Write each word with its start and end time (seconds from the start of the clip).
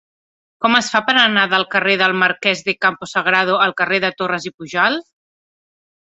Com 0.65 0.77
es 0.77 0.87
fa 0.93 1.01
per 1.09 1.13
anar 1.23 1.43
del 1.51 1.65
carrer 1.75 1.97
del 2.03 2.15
Marquès 2.21 2.65
de 2.71 2.75
Campo 2.87 3.11
Sagrado 3.13 3.59
al 3.67 3.75
carrer 3.83 4.01
de 4.07 4.13
Torras 4.23 4.51
i 4.53 4.55
Pujalt? 4.57 5.07